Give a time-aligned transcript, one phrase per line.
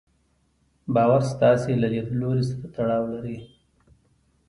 [0.93, 3.37] باور ستاسې له ليدلوري سره تړاو لري.